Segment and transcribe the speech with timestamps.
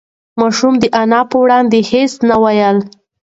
[0.39, 2.77] ماشوم د انا په وړاندې هېڅ نه ویل.